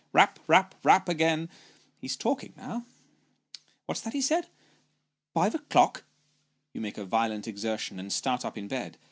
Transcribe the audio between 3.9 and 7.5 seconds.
that he said? Five o'clock! You make a violent